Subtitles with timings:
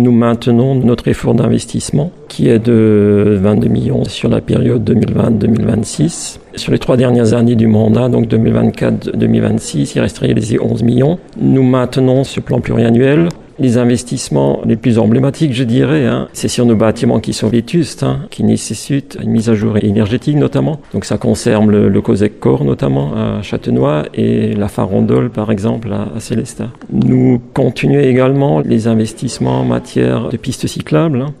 [0.00, 6.38] Nous maintenons notre effort d'investissement qui est de 22 millions sur la période 2020-2026.
[6.54, 11.18] Sur les trois dernières années du mandat, donc 2024-2026, il reste réalisé 11 millions.
[11.38, 13.28] Nous maintenons ce plan pluriannuel
[13.60, 18.02] les investissements les plus emblématiques, je dirais, hein, c'est sur nos bâtiments qui sont vétustes,
[18.02, 20.80] hein, qui nécessitent une mise à jour énergétique notamment.
[20.92, 25.92] Donc ça concerne le, le COSEC Corps notamment à Châtenois et la Farandole par exemple
[25.92, 26.64] à, à.
[26.92, 31.22] Nous continuons également les investissements en matière de pistes cyclables.
[31.22, 31.34] Hein.